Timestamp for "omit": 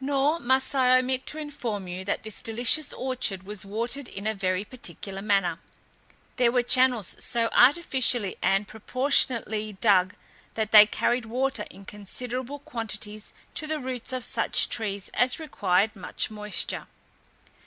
0.98-1.26